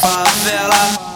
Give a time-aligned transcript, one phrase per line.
[0.00, 1.09] favela.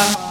[0.00, 0.29] love.